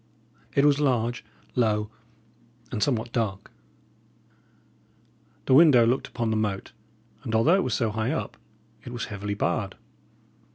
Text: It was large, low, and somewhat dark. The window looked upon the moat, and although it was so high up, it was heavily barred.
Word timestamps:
It 0.55 0.65
was 0.65 0.79
large, 0.81 1.23
low, 1.53 1.91
and 2.71 2.81
somewhat 2.81 3.11
dark. 3.11 3.51
The 5.45 5.53
window 5.53 5.85
looked 5.85 6.07
upon 6.07 6.31
the 6.31 6.35
moat, 6.35 6.71
and 7.23 7.35
although 7.35 7.53
it 7.57 7.63
was 7.63 7.75
so 7.75 7.91
high 7.91 8.09
up, 8.11 8.35
it 8.83 8.91
was 8.91 9.05
heavily 9.13 9.35
barred. 9.35 9.75